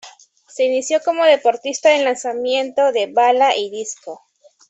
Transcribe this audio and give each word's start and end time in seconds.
Se 0.47 0.63
inició 0.63 0.99
como 1.03 1.23
deportista 1.25 1.95
en 1.95 2.05
lanzamiento 2.05 2.91
de 2.91 3.05
bala 3.13 3.55
y 3.55 3.69
disco. 3.69 4.19